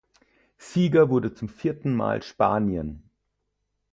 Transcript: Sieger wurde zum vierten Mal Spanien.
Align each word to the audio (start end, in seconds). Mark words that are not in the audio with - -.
Sieger 0.57 1.11
wurde 1.11 1.31
zum 1.35 1.47
vierten 1.47 1.93
Mal 1.93 2.23
Spanien. 2.23 3.11